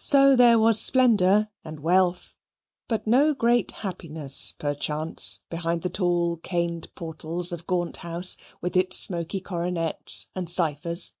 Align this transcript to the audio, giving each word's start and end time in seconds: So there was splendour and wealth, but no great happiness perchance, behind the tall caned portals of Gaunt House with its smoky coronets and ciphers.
So 0.00 0.34
there 0.34 0.58
was 0.58 0.80
splendour 0.84 1.50
and 1.62 1.78
wealth, 1.78 2.36
but 2.88 3.06
no 3.06 3.32
great 3.32 3.70
happiness 3.70 4.50
perchance, 4.50 5.44
behind 5.48 5.82
the 5.82 5.88
tall 5.88 6.38
caned 6.38 6.92
portals 6.96 7.52
of 7.52 7.64
Gaunt 7.64 7.98
House 7.98 8.36
with 8.60 8.74
its 8.76 8.98
smoky 8.98 9.38
coronets 9.38 10.26
and 10.34 10.50
ciphers. 10.50 11.12